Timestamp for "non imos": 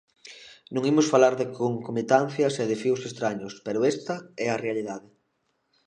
0.73-1.11